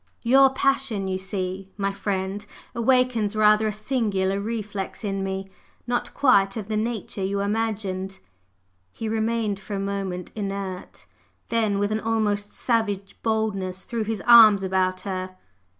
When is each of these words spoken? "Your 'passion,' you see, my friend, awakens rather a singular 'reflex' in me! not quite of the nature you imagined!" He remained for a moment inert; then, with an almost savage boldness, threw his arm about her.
"Your 0.23 0.49
'passion,' 0.49 1.07
you 1.07 1.19
see, 1.19 1.69
my 1.77 1.93
friend, 1.93 2.43
awakens 2.73 3.35
rather 3.35 3.67
a 3.67 3.71
singular 3.71 4.39
'reflex' 4.41 5.03
in 5.03 5.23
me! 5.23 5.47
not 5.85 6.11
quite 6.15 6.57
of 6.57 6.69
the 6.69 6.75
nature 6.75 7.23
you 7.23 7.41
imagined!" 7.41 8.17
He 8.91 9.07
remained 9.07 9.59
for 9.59 9.75
a 9.75 9.79
moment 9.79 10.31
inert; 10.35 11.05
then, 11.49 11.77
with 11.77 11.91
an 11.91 11.99
almost 11.99 12.51
savage 12.51 13.15
boldness, 13.21 13.83
threw 13.83 14.03
his 14.03 14.23
arm 14.25 14.57
about 14.63 15.01
her. 15.01 15.37